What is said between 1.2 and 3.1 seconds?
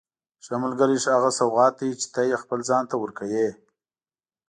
سوغات دی چې ته یې خپل ځان ته